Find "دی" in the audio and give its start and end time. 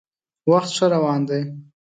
1.29-1.41